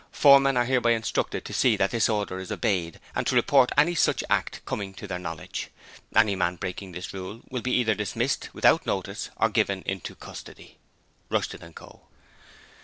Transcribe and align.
Foremen 0.11 0.57
are 0.57 0.65
hereby 0.65 0.93
instructed 0.93 1.45
to 1.45 1.53
see 1.53 1.77
that 1.77 1.91
this 1.91 2.09
order 2.09 2.39
is 2.39 2.51
obeyed 2.51 2.99
and 3.13 3.27
to 3.27 3.35
report 3.35 3.71
any 3.77 3.93
such 3.93 4.23
act 4.31 4.59
coming 4.65 4.95
to 4.95 5.05
their 5.05 5.19
knowledge. 5.19 5.69
Any 6.15 6.35
man 6.35 6.55
breaking 6.55 6.91
this 6.93 7.13
rule 7.13 7.43
will 7.51 7.61
be 7.61 7.73
either 7.75 7.93
dismissed 7.93 8.49
without 8.51 8.87
notice 8.87 9.29
or 9.37 9.49
given 9.49 9.83
into 9.85 10.15
custody. 10.15 10.79
Rushton 11.29 11.71
& 11.73 11.73
Co. 11.73 12.07